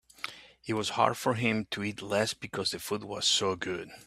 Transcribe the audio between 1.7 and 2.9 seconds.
eat less because the